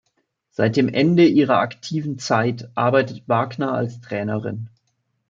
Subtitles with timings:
[0.49, 4.67] Seit dem Ende ihrer aktiven Zeit arbeitet Wagner als Trainerin.